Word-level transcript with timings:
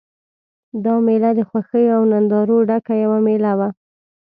دا 0.83 0.95
مېله 1.05 1.31
د 1.35 1.41
خوښیو 1.49 1.93
او 1.97 2.03
نندارو 2.11 2.57
ډکه 2.69 2.93
یوه 3.03 3.19
مېله 3.27 3.51
وه. 3.59 3.69